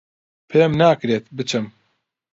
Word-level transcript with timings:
پێم 0.49 0.71
ناکرێت 0.81 1.23
بچم 1.37 1.65